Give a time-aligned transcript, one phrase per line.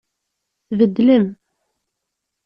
[0.69, 1.25] Tbeddlem.